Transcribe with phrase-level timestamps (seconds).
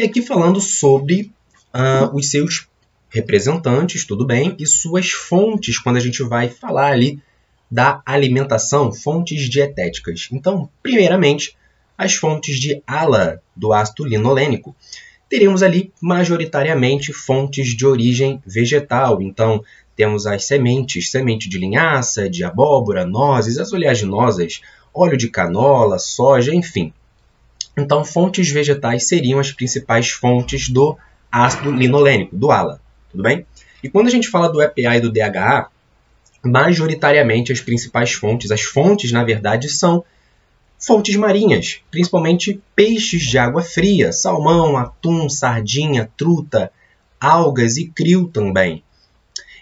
[0.00, 1.30] E aqui falando sobre
[1.74, 2.66] uh, os seus
[3.10, 7.22] representantes, tudo bem, e suas fontes, quando a gente vai falar ali
[7.70, 10.28] da alimentação, fontes dietéticas.
[10.32, 11.54] Então, primeiramente,
[11.98, 14.74] as fontes de ALA, do ácido linolênico.
[15.28, 19.20] Teríamos ali, majoritariamente, fontes de origem vegetal.
[19.20, 19.62] Então,
[19.94, 24.62] temos as sementes, semente de linhaça, de abóbora, nozes, as oleaginosas,
[24.94, 26.90] óleo de canola, soja, enfim.
[27.80, 30.96] Então, fontes vegetais seriam as principais fontes do
[31.32, 32.80] ácido linolênico, do ALA,
[33.10, 33.46] tudo bem?
[33.82, 35.68] E quando a gente fala do EPA e do DHA,
[36.44, 40.04] majoritariamente as principais fontes, as fontes, na verdade, são
[40.78, 46.70] fontes marinhas, principalmente peixes de água fria, salmão, atum, sardinha, truta,
[47.18, 48.82] algas e krill também.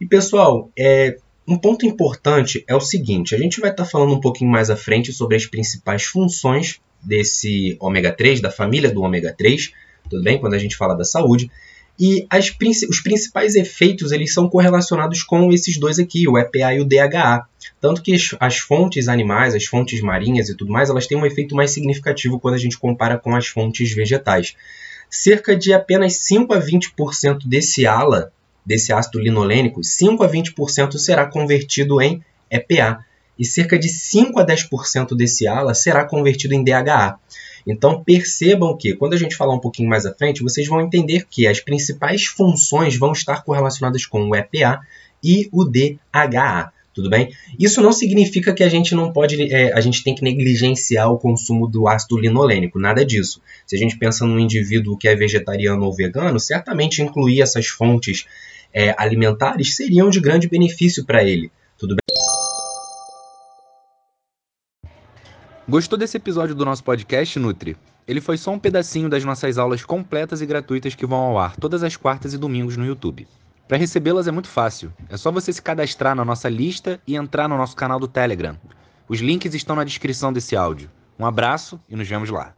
[0.00, 4.14] E pessoal, é, um ponto importante é o seguinte: a gente vai estar tá falando
[4.14, 9.02] um pouquinho mais à frente sobre as principais funções desse ômega 3, da família do
[9.02, 9.72] ômega 3,
[10.08, 10.38] tudo bem?
[10.38, 11.50] Quando a gente fala da saúde.
[11.98, 12.52] E as,
[12.88, 17.46] os principais efeitos eles são correlacionados com esses dois aqui, o EPA e o DHA.
[17.80, 21.26] Tanto que as, as, fontes animais, as fontes marinhas e tudo mais, elas têm um
[21.26, 24.56] efeito mais significativo quando a gente compara com as fontes vegetais.
[25.08, 28.32] Cerca de apenas 5 a 20% desse ALA,
[28.66, 33.04] desse ácido linolênico, 5 a 20% será convertido em EPA.
[33.38, 37.18] E cerca de 5 a 10% desse ALA será convertido em DHA.
[37.66, 41.26] Então percebam que, quando a gente falar um pouquinho mais à frente, vocês vão entender
[41.28, 44.80] que as principais funções vão estar correlacionadas com o EPA
[45.22, 46.72] e o DHA.
[46.94, 47.34] Tudo bem?
[47.58, 51.18] Isso não significa que a gente não pode, é, a gente tem que negligenciar o
[51.18, 53.40] consumo do ácido linolênico, nada disso.
[53.66, 58.26] Se a gente pensa num indivíduo que é vegetariano ou vegano, certamente incluir essas fontes
[58.72, 61.50] é, alimentares seriam de grande benefício para ele.
[65.66, 67.74] Gostou desse episódio do nosso podcast, Nutri?
[68.06, 71.56] Ele foi só um pedacinho das nossas aulas completas e gratuitas que vão ao ar
[71.56, 73.26] todas as quartas e domingos no YouTube.
[73.66, 74.92] Para recebê-las é muito fácil.
[75.08, 78.58] É só você se cadastrar na nossa lista e entrar no nosso canal do Telegram.
[79.08, 80.90] Os links estão na descrição desse áudio.
[81.18, 82.54] Um abraço e nos vemos lá.